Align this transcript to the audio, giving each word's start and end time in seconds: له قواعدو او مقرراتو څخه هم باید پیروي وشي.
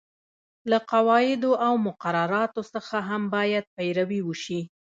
له 0.69 0.77
قواعدو 0.91 1.51
او 1.65 1.73
مقرراتو 1.87 2.61
څخه 2.73 2.97
هم 3.09 3.21
باید 3.35 3.65
پیروي 3.75 4.21
وشي. 4.23 4.61